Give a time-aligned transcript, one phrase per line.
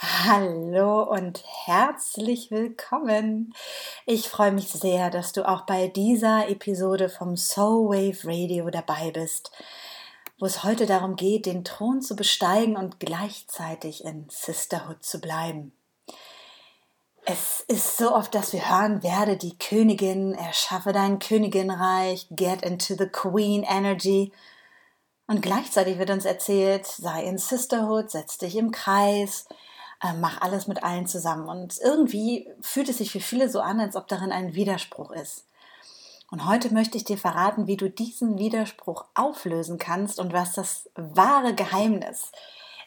[0.00, 3.52] Hallo und herzlich willkommen.
[4.06, 9.10] Ich freue mich sehr, dass du auch bei dieser Episode vom Soul Wave Radio dabei
[9.10, 9.50] bist,
[10.38, 15.72] wo es heute darum geht, den Thron zu besteigen und gleichzeitig in Sisterhood zu bleiben.
[17.24, 22.94] Es ist so oft, dass wir hören, werde die Königin, erschaffe dein Königinreich, get into
[22.94, 24.30] the Queen Energy.
[25.26, 29.48] Und gleichzeitig wird uns erzählt, sei in Sisterhood, setz dich im Kreis,
[30.02, 31.48] äh, mach alles mit allen zusammen.
[31.48, 35.44] Und irgendwie fühlt es sich für viele so an, als ob darin ein Widerspruch ist.
[36.30, 40.90] Und heute möchte ich dir verraten, wie du diesen Widerspruch auflösen kannst und was das
[40.94, 42.32] wahre Geheimnis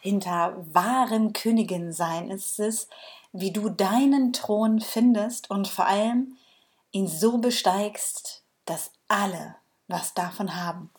[0.02, 2.88] hinter wahrem Königin-Sein ist es,
[3.34, 6.38] wie du deinen Thron findest und vor allem
[6.92, 9.56] ihn so besteigst, dass alle
[9.88, 10.90] was davon haben.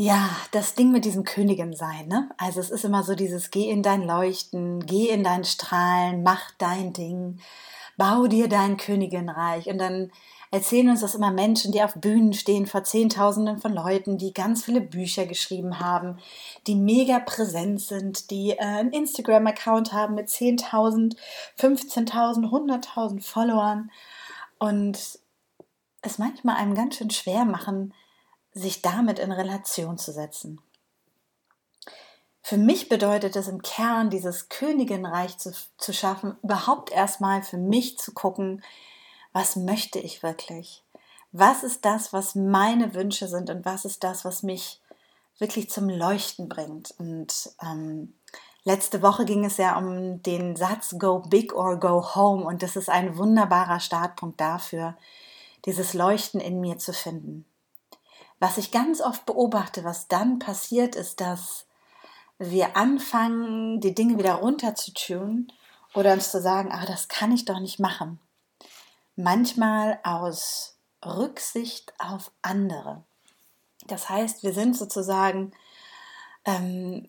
[0.00, 2.30] Ja, das Ding mit diesem Königin sein, ne?
[2.38, 6.52] Also es ist immer so dieses geh in dein Leuchten, geh in dein Strahlen, mach
[6.56, 7.40] dein Ding,
[7.96, 10.12] bau dir dein Königinreich und dann
[10.52, 14.64] erzählen uns das immer Menschen, die auf Bühnen stehen vor Zehntausenden von Leuten, die ganz
[14.64, 16.18] viele Bücher geschrieben haben,
[16.68, 21.16] die mega präsent sind, die äh, einen Instagram-Account haben mit 10.000,
[21.58, 23.90] 15.000, 100.000 Followern
[24.60, 25.18] und
[26.02, 27.92] es manchmal einem ganz schön schwer machen,
[28.58, 30.60] sich damit in Relation zu setzen.
[32.42, 37.98] Für mich bedeutet es im Kern, dieses Königinreich zu, zu schaffen, überhaupt erstmal für mich
[37.98, 38.62] zu gucken,
[39.32, 40.82] was möchte ich wirklich?
[41.30, 44.80] Was ist das, was meine Wünsche sind und was ist das, was mich
[45.38, 46.94] wirklich zum Leuchten bringt?
[46.98, 48.14] Und ähm,
[48.64, 52.76] letzte Woche ging es ja um den Satz Go Big or Go Home und das
[52.76, 54.96] ist ein wunderbarer Startpunkt dafür,
[55.66, 57.44] dieses Leuchten in mir zu finden.
[58.40, 61.66] Was ich ganz oft beobachte, was dann passiert, ist, dass
[62.38, 65.52] wir anfangen, die Dinge wieder runterzutunen
[65.94, 68.20] oder uns zu sagen, ah, das kann ich doch nicht machen.
[69.16, 73.02] Manchmal aus Rücksicht auf andere.
[73.88, 75.52] Das heißt, wir sind sozusagen
[76.44, 77.08] ähm,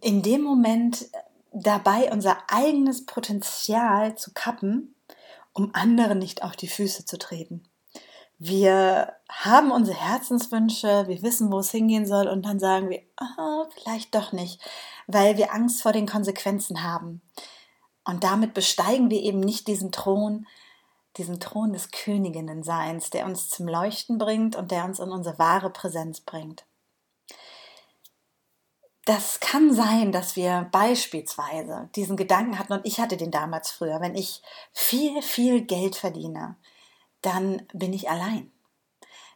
[0.00, 1.08] in dem Moment
[1.52, 4.94] dabei, unser eigenes Potenzial zu kappen,
[5.52, 7.62] um anderen nicht auf die Füße zu treten.
[8.44, 13.66] Wir haben unsere Herzenswünsche, wir wissen, wo es hingehen soll und dann sagen wir, oh,
[13.72, 14.60] vielleicht doch nicht,
[15.06, 17.22] weil wir Angst vor den Konsequenzen haben.
[18.04, 20.48] Und damit besteigen wir eben nicht diesen Thron,
[21.18, 25.70] diesen Thron des Königinnenseins, der uns zum Leuchten bringt und der uns in unsere wahre
[25.70, 26.64] Präsenz bringt.
[29.04, 34.00] Das kann sein, dass wir beispielsweise diesen Gedanken hatten, und ich hatte den damals früher,
[34.00, 34.42] wenn ich
[34.72, 36.56] viel, viel Geld verdiene,
[37.22, 38.50] dann bin ich allein.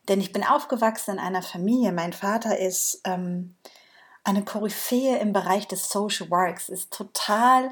[0.09, 1.93] Denn ich bin aufgewachsen in einer Familie.
[1.93, 3.57] Mein Vater ist ähm,
[4.25, 7.71] eine Koryphäe im Bereich des Social Works, ist total,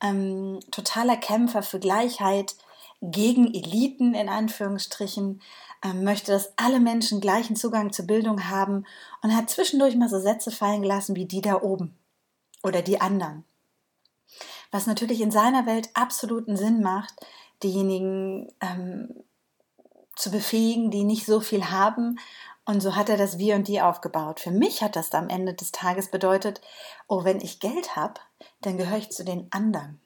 [0.00, 2.56] ähm, totaler Kämpfer für Gleichheit
[3.00, 5.42] gegen Eliten in Anführungsstrichen,
[5.84, 8.84] ähm, möchte, dass alle Menschen gleichen Zugang zur Bildung haben
[9.22, 11.98] und hat zwischendurch mal so Sätze fallen gelassen wie die da oben
[12.62, 13.44] oder die anderen.
[14.70, 17.14] Was natürlich in seiner Welt absoluten Sinn macht,
[17.62, 19.24] diejenigen ähm,
[20.16, 22.18] zu befähigen, die nicht so viel haben.
[22.64, 24.38] Und so hat er das Wir und Die aufgebaut.
[24.38, 26.60] Für mich hat das am Ende des Tages bedeutet,
[27.08, 28.20] oh, wenn ich Geld habe,
[28.60, 30.00] dann gehöre ich zu den anderen.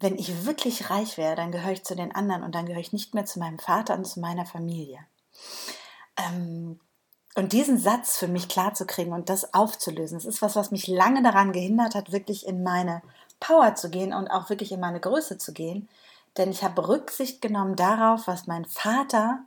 [0.00, 2.92] Wenn ich wirklich reich wäre, dann gehöre ich zu den anderen und dann gehöre ich
[2.92, 4.98] nicht mehr zu meinem Vater und zu meiner Familie.
[6.16, 6.80] Ähm,
[7.34, 11.22] und diesen Satz für mich klarzukriegen und das aufzulösen, das ist was, was mich lange
[11.22, 13.02] daran gehindert hat, wirklich in meine
[13.40, 15.88] Power zu gehen und auch wirklich in meine Größe zu gehen,
[16.36, 19.44] denn ich habe Rücksicht genommen darauf, was mein Vater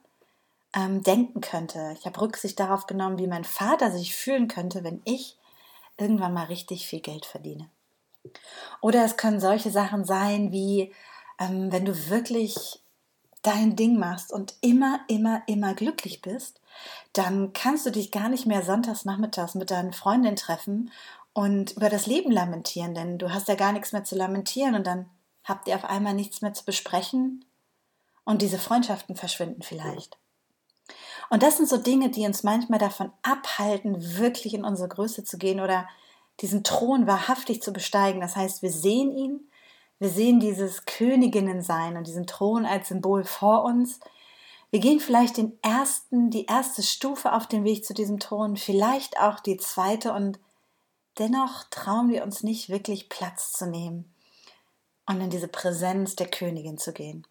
[0.76, 1.96] ähm, denken könnte.
[1.98, 5.38] Ich habe Rücksicht darauf genommen, wie mein Vater sich fühlen könnte, wenn ich
[5.98, 7.70] irgendwann mal richtig viel Geld verdiene.
[8.82, 10.94] Oder es können solche Sachen sein wie,
[11.40, 12.82] ähm, wenn du wirklich
[13.42, 16.60] dein Ding machst und immer, immer, immer glücklich bist,
[17.14, 20.92] dann kannst du dich gar nicht mehr sonntags nachmittags mit deinen Freundinnen treffen
[21.34, 24.88] und über das Leben lamentieren, denn du hast ja gar nichts mehr zu lamentieren und
[24.88, 25.06] dann
[25.46, 27.46] habt ihr auf einmal nichts mehr zu besprechen
[28.26, 30.18] und diese Freundschaften verschwinden vielleicht.
[31.30, 35.38] Und das sind so Dinge, die uns manchmal davon abhalten, wirklich in unsere Größe zu
[35.38, 35.88] gehen oder
[36.42, 38.22] diesen Thron wahrhaftig zu besteigen.
[38.22, 39.50] Das heißt, wir sehen ihn,
[40.00, 44.00] wir sehen dieses Königinnensein und diesen Thron als Symbol vor uns.
[44.70, 49.20] Wir gehen vielleicht den ersten, die erste Stufe auf den Weg zu diesem Thron, vielleicht
[49.20, 50.40] auch die zweite und
[51.18, 54.15] dennoch trauen wir uns nicht wirklich Platz zu nehmen
[55.08, 57.26] und in diese Präsenz der Königin zu gehen.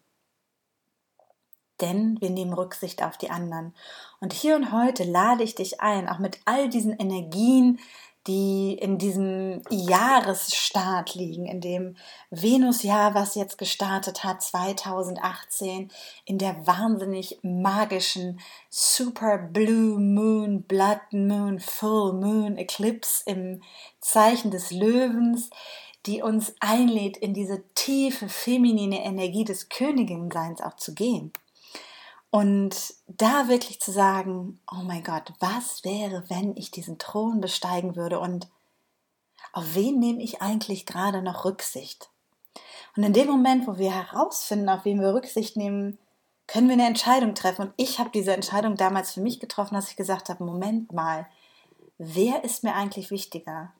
[1.81, 3.75] Denn wir nehmen Rücksicht auf die anderen.
[4.21, 7.79] Und hier und heute lade ich dich ein, auch mit all diesen Energien,
[8.27, 11.95] die in diesem Jahresstart liegen, in dem
[12.31, 15.91] Venusjahr, was jetzt gestartet hat, 2018,
[16.25, 18.39] in der wahnsinnig magischen
[18.69, 23.61] Super Blue Moon, Blood Moon, Full Moon Eclipse im
[23.99, 25.51] Zeichen des Löwens,
[26.05, 31.31] die uns einlädt, in diese tiefe feminine Energie des Königinseins auch zu gehen.
[32.29, 37.95] Und da wirklich zu sagen, oh mein Gott, was wäre, wenn ich diesen Thron besteigen
[37.95, 38.47] würde und
[39.53, 42.09] auf wen nehme ich eigentlich gerade noch Rücksicht?
[42.97, 45.97] Und in dem Moment, wo wir herausfinden, auf wen wir Rücksicht nehmen,
[46.47, 47.67] können wir eine Entscheidung treffen.
[47.67, 51.27] Und ich habe diese Entscheidung damals für mich getroffen, dass ich gesagt habe, Moment mal,
[51.97, 53.73] wer ist mir eigentlich wichtiger?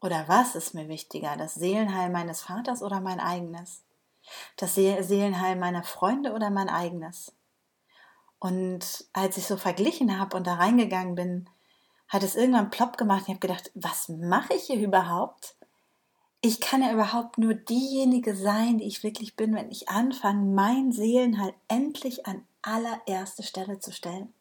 [0.00, 1.36] Oder was ist mir wichtiger?
[1.36, 3.82] Das Seelenheil meines Vaters oder mein eigenes?
[4.56, 7.32] Das Seelenheil meiner Freunde oder mein eigenes?
[8.38, 11.48] Und als ich so verglichen habe und da reingegangen bin,
[12.08, 13.22] hat es irgendwann plopp gemacht.
[13.22, 15.56] Ich habe gedacht, was mache ich hier überhaupt?
[16.42, 20.92] Ich kann ja überhaupt nur diejenige sein, die ich wirklich bin, wenn ich anfange, mein
[20.92, 24.32] Seelenheil endlich an allererste Stelle zu stellen.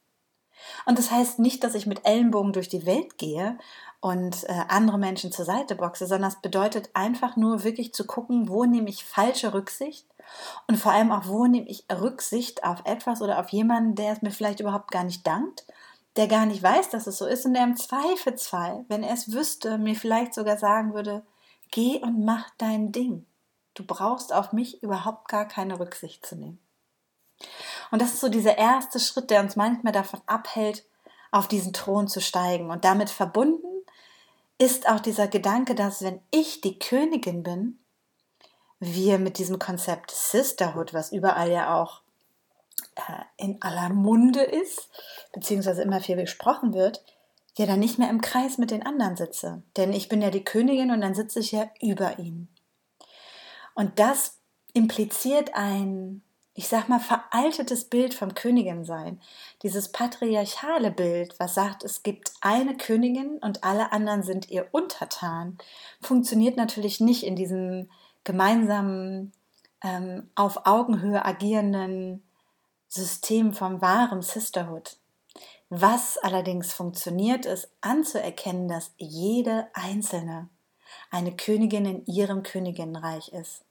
[0.85, 3.57] Und das heißt nicht, dass ich mit Ellenbogen durch die Welt gehe
[4.05, 8.47] und äh, andere Menschen zur Seite boxe, sondern es bedeutet einfach nur wirklich zu gucken,
[8.47, 10.05] wo nehme ich falsche Rücksicht
[10.67, 14.21] und vor allem auch, wo nehme ich Rücksicht auf etwas oder auf jemanden, der es
[14.21, 15.65] mir vielleicht überhaupt gar nicht dankt,
[16.17, 19.31] der gar nicht weiß, dass es so ist und der im Zweifelsfall, wenn er es
[19.31, 21.25] wüsste, mir vielleicht sogar sagen würde,
[21.71, 23.25] geh und mach dein Ding.
[23.73, 26.59] Du brauchst auf mich überhaupt gar keine Rücksicht zu nehmen.
[27.89, 30.85] Und das ist so dieser erste Schritt, der uns manchmal davon abhält,
[31.31, 32.69] auf diesen Thron zu steigen.
[32.69, 33.74] Und damit verbunden
[34.57, 37.79] ist auch dieser Gedanke, dass wenn ich die Königin bin,
[38.79, 42.01] wir mit diesem Konzept Sisterhood, was überall ja auch
[42.95, 44.89] äh, in aller Munde ist,
[45.33, 47.03] beziehungsweise immer viel besprochen wird,
[47.57, 49.63] ja dann nicht mehr im Kreis mit den anderen sitze.
[49.77, 52.47] Denn ich bin ja die Königin und dann sitze ich ja über ihm.
[53.73, 54.39] Und das
[54.73, 56.21] impliziert ein,
[56.57, 59.19] ich sag mal, veraltetes Bild vom Königinsein.
[59.61, 65.57] Dieses patriarchale Bild, was sagt, es gibt eine Königin und alle anderen sind ihr untertan,
[66.01, 67.89] funktioniert natürlich nicht in diesem
[68.23, 69.33] gemeinsamen,
[69.83, 72.23] ähm, auf Augenhöhe agierenden
[72.87, 74.95] System vom wahren Sisterhood.
[75.69, 80.47] Was allerdings funktioniert, ist anzuerkennen, dass jede Einzelne
[81.11, 83.64] eine Königin in ihrem Königinnenreich ist.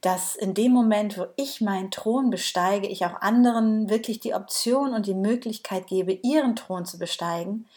[0.00, 4.94] Dass in dem Moment, wo ich meinen Thron besteige, ich auch anderen wirklich die Option
[4.94, 7.68] und die Möglichkeit gebe, ihren Thron zu besteigen,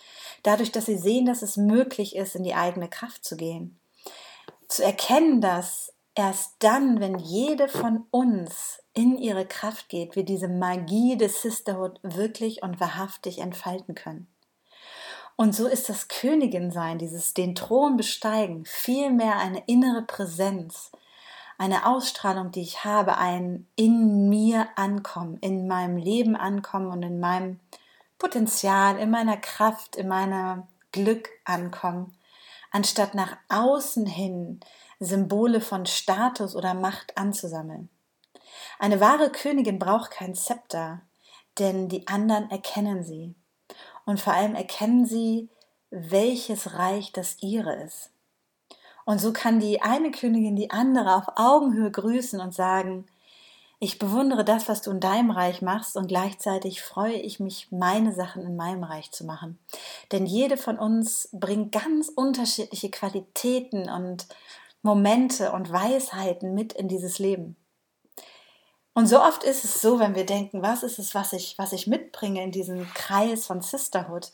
[0.43, 3.79] dadurch, dass sie sehen, dass es möglich ist, in die eigene Kraft zu gehen.
[4.67, 10.47] Zu erkennen, dass Erst dann, wenn jede von uns in ihre Kraft geht, wir diese
[10.47, 14.27] Magie des Sisterhood wirklich und wahrhaftig entfalten können.
[15.35, 20.91] Und so ist das Königin-Sein, dieses den Thron besteigen, vielmehr eine innere Präsenz,
[21.57, 27.19] eine Ausstrahlung, die ich habe, ein in mir ankommen, in meinem Leben ankommen und in
[27.19, 27.59] meinem
[28.17, 32.15] Potenzial, in meiner Kraft, in meiner Glück ankommen,
[32.71, 34.59] anstatt nach außen hin
[34.99, 37.89] Symbole von Status oder Macht anzusammeln.
[38.79, 41.01] Eine wahre Königin braucht kein Zepter,
[41.59, 43.35] denn die anderen erkennen sie.
[44.05, 45.49] Und vor allem erkennen sie,
[45.89, 48.12] welches Reich das ihre ist.
[49.05, 53.05] Und so kann die eine Königin die andere auf Augenhöhe grüßen und sagen,
[53.79, 58.13] ich bewundere das, was du in deinem Reich machst und gleichzeitig freue ich mich, meine
[58.13, 59.59] Sachen in meinem Reich zu machen.
[60.13, 64.27] Denn jede von uns bringt ganz unterschiedliche Qualitäten und
[64.83, 67.57] Momente und Weisheiten mit in dieses Leben.
[68.93, 71.73] Und so oft ist es so, wenn wir denken, was ist es, was ich, was
[71.73, 74.31] ich mitbringe in diesen Kreis von Sisterhood?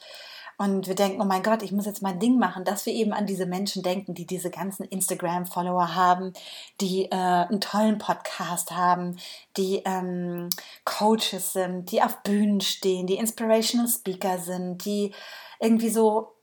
[0.60, 3.14] Und wir denken, oh mein Gott, ich muss jetzt mein Ding machen, dass wir eben
[3.14, 6.34] an diese Menschen denken, die diese ganzen Instagram-Follower haben,
[6.82, 9.18] die äh, einen tollen Podcast haben,
[9.56, 10.50] die ähm,
[10.84, 15.16] Coaches sind, die auf Bühnen stehen, die Inspirational Speaker sind, die
[15.62, 16.34] irgendwie so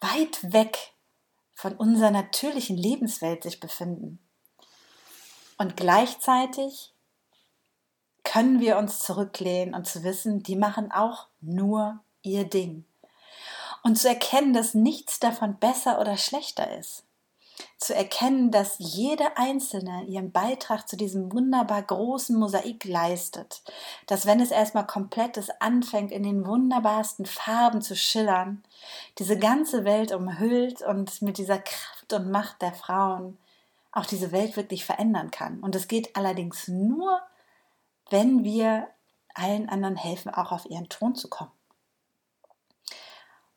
[0.00, 0.94] weit weg
[1.52, 4.20] von unserer natürlichen Lebenswelt sich befinden.
[5.58, 6.94] Und gleichzeitig
[8.24, 12.87] können wir uns zurücklehnen und zu wissen, die machen auch nur ihr Ding.
[13.82, 17.04] Und zu erkennen, dass nichts davon besser oder schlechter ist
[17.78, 23.62] zu erkennen, dass jede Einzelne ihren Beitrag zu diesem wunderbar großen Mosaik leistet,
[24.06, 28.64] dass wenn es erstmal komplett ist, anfängt in den wunderbarsten Farben zu schillern,
[29.18, 33.38] diese ganze Welt umhüllt und mit dieser Kraft und Macht der Frauen
[33.92, 35.60] auch diese Welt wirklich verändern kann.
[35.60, 37.20] Und es geht allerdings nur,
[38.10, 38.88] wenn wir
[39.34, 41.50] allen anderen helfen, auch auf ihren Thron zu kommen.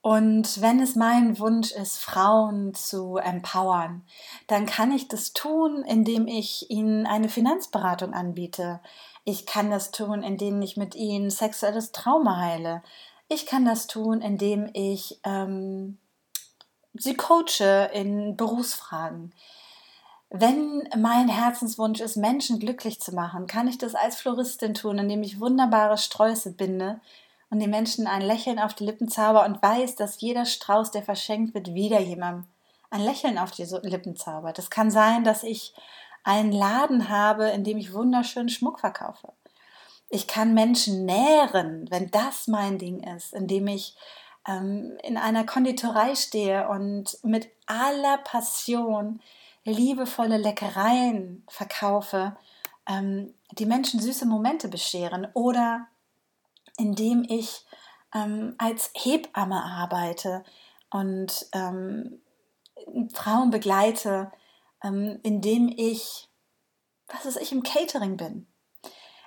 [0.01, 4.03] Und wenn es mein Wunsch ist, Frauen zu empowern,
[4.47, 8.79] dann kann ich das tun, indem ich ihnen eine Finanzberatung anbiete.
[9.25, 12.81] Ich kann das tun, indem ich mit ihnen sexuelles Trauma heile.
[13.27, 15.99] Ich kann das tun, indem ich ähm,
[16.95, 19.33] sie coache in Berufsfragen.
[20.31, 25.21] Wenn mein Herzenswunsch ist, Menschen glücklich zu machen, kann ich das als Floristin tun, indem
[25.23, 27.01] ich wunderbare Sträuße binde,
[27.51, 31.03] und den Menschen ein Lächeln auf die Lippen zauber und weiß, dass jeder Strauß, der
[31.03, 32.47] verschenkt wird, wieder jemandem
[32.89, 34.57] ein Lächeln auf die Lippen zaubert.
[34.57, 35.73] Es kann sein, dass ich
[36.23, 39.33] einen Laden habe, in dem ich wunderschönen Schmuck verkaufe.
[40.09, 43.95] Ich kann Menschen nähren, wenn das mein Ding ist, indem ich
[44.47, 49.21] ähm, in einer Konditorei stehe und mit aller Passion
[49.63, 52.35] liebevolle Leckereien verkaufe,
[52.87, 55.87] ähm, die Menschen süße Momente bescheren oder
[56.81, 57.63] indem ich
[58.13, 60.43] ähm, als Hebamme arbeite
[60.89, 62.19] und ähm,
[63.13, 64.31] Frauen begleite,
[64.83, 66.27] ähm, indem ich,
[67.07, 68.47] was ist ich, im Catering bin.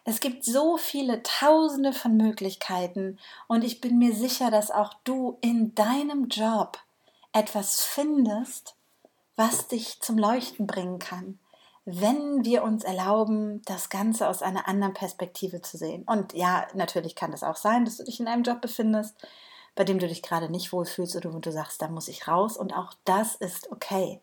[0.04, 5.38] Es gibt so viele Tausende von Möglichkeiten und ich bin mir sicher, dass auch du
[5.40, 6.78] in deinem Job
[7.32, 8.74] etwas findest,
[9.36, 11.38] was dich zum Leuchten bringen kann
[11.86, 16.04] wenn wir uns erlauben, das Ganze aus einer anderen Perspektive zu sehen.
[16.04, 19.14] Und ja, natürlich kann das auch sein, dass du dich in einem Job befindest,
[19.74, 22.56] bei dem du dich gerade nicht wohlfühlst oder wo du sagst, da muss ich raus.
[22.56, 24.20] Und auch das ist okay.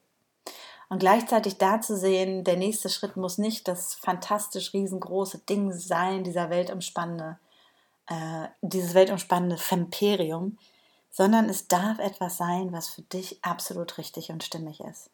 [0.89, 6.24] Und gleichzeitig da zu sehen, der nächste Schritt muss nicht das fantastisch riesengroße Ding sein,
[6.24, 7.38] dieser weltumspannende,
[8.08, 10.58] äh, dieses weltumspannende Femperium,
[11.12, 15.10] sondern es darf etwas sein, was für dich absolut richtig und stimmig ist.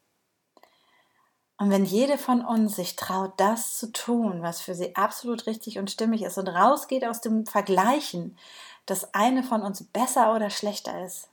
[1.59, 5.79] Und wenn jede von uns sich traut, das zu tun, was für sie absolut richtig
[5.79, 8.37] und stimmig ist und rausgeht aus dem Vergleichen,
[8.85, 11.29] dass eine von uns besser oder schlechter ist,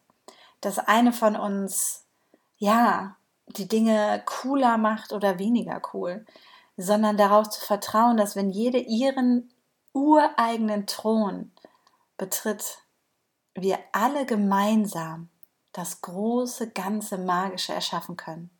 [0.62, 2.06] dass eine von uns,
[2.56, 3.16] ja,
[3.48, 6.24] die Dinge cooler macht oder weniger cool,
[6.78, 9.52] sondern darauf zu vertrauen, dass wenn jede ihren
[9.92, 11.52] ureigenen Thron
[12.16, 12.78] betritt,
[13.54, 15.28] wir alle gemeinsam
[15.72, 18.50] das große, ganze Magische erschaffen können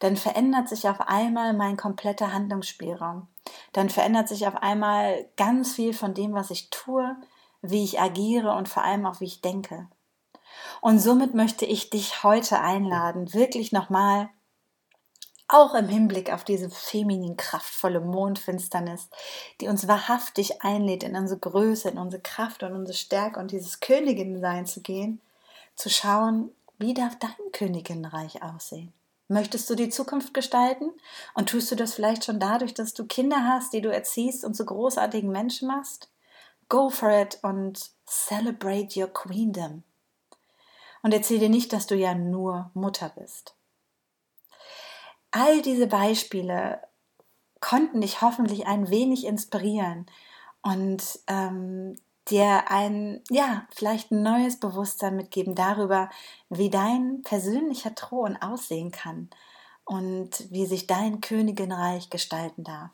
[0.00, 3.28] dann verändert sich auf einmal mein kompletter Handlungsspielraum.
[3.72, 7.16] Dann verändert sich auf einmal ganz viel von dem, was ich tue,
[7.62, 9.88] wie ich agiere und vor allem auch, wie ich denke.
[10.80, 14.30] Und somit möchte ich dich heute einladen, wirklich nochmal,
[15.48, 19.08] auch im Hinblick auf diese feminin kraftvolle Mondfinsternis,
[19.60, 23.78] die uns wahrhaftig einlädt, in unsere Größe, in unsere Kraft und unsere Stärke und dieses
[23.78, 25.20] Königinsein zu gehen,
[25.76, 28.92] zu schauen, wie darf dein Königinreich aussehen?
[29.28, 30.90] Möchtest du die Zukunft gestalten?
[31.34, 34.54] Und tust du das vielleicht schon dadurch, dass du Kinder hast, die du erziehst und
[34.54, 36.10] zu großartigen Menschen machst?
[36.68, 39.82] Go for it und celebrate your queendom.
[41.02, 43.54] Und erzähl dir nicht, dass du ja nur Mutter bist.
[45.30, 46.80] All diese Beispiele
[47.60, 50.06] konnten dich hoffentlich ein wenig inspirieren
[50.62, 51.96] und ähm,
[52.30, 56.10] dir ein, ja, vielleicht ein neues Bewusstsein mitgeben darüber,
[56.48, 59.30] wie dein persönlicher Thron aussehen kann
[59.84, 62.90] und wie sich dein Königinreich gestalten darf.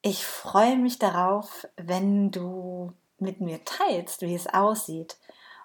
[0.00, 5.16] Ich freue mich darauf, wenn du mit mir teilst, wie es aussieht.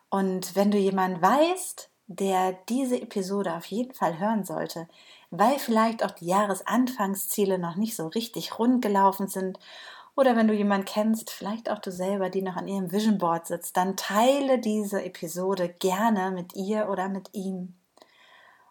[0.09, 4.87] Und wenn du jemanden weißt, der diese Episode auf jeden Fall hören sollte,
[5.31, 9.59] weil vielleicht auch die Jahresanfangsziele noch nicht so richtig rund gelaufen sind
[10.17, 13.45] oder wenn du jemanden kennst, vielleicht auch du selber, die noch an ihrem Vision Board
[13.45, 17.75] sitzt, dann teile diese Episode gerne mit ihr oder mit ihm.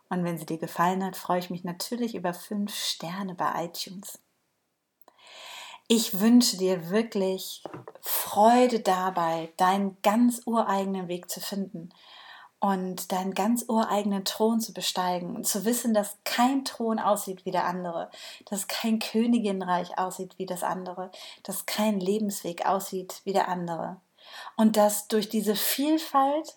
[0.08, 4.18] Und wenn sie dir gefallen hat, freue ich mich natürlich über fünf Sterne bei iTunes.
[5.88, 7.62] Ich wünsche dir wirklich
[8.00, 11.90] Freude dabei, deinen ganz ureigenen Weg zu finden
[12.66, 17.52] und deinen ganz ureigenen Thron zu besteigen und zu wissen, dass kein Thron aussieht wie
[17.52, 18.10] der andere,
[18.46, 21.12] dass kein Königinreich aussieht wie das andere,
[21.44, 24.00] dass kein Lebensweg aussieht wie der andere.
[24.56, 26.56] Und dass durch diese Vielfalt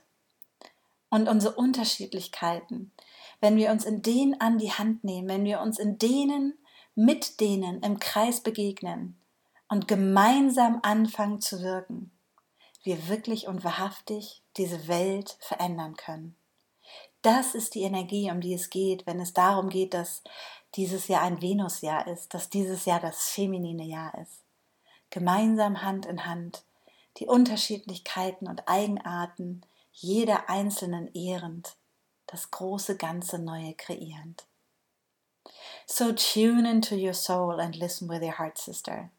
[1.09, 2.91] und unsere Unterschiedlichkeiten,
[3.39, 6.57] wenn wir uns in denen an die Hand nehmen, wenn wir uns in denen
[6.95, 9.15] mit denen im Kreis begegnen
[9.67, 12.11] und gemeinsam anfangen zu wirken,
[12.83, 16.36] wir wirklich und wahrhaftig diese Welt verändern können.
[17.21, 20.24] Das ist die Energie, um die es geht, wenn es darum geht, dass
[20.75, 24.43] dieses Jahr ein Venusjahr ist, dass dieses Jahr das feminine Jahr ist.
[25.09, 26.63] Gemeinsam Hand in Hand,
[27.17, 31.75] die Unterschiedlichkeiten und Eigenarten jeder Einzelnen ehrend,
[32.27, 34.45] das große Ganze Neue kreierend.
[35.86, 39.09] So tune into your soul and listen with your heart, sister.